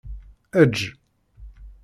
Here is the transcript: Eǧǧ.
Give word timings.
Eǧǧ. 0.61 0.77